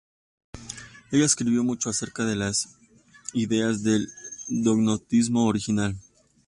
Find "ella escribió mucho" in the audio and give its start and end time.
1.11-1.87